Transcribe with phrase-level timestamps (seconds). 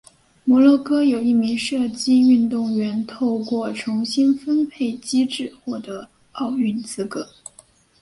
[0.45, 7.29] 摩洛哥有一名射击运动员透过重新分配机制获得奥运资格。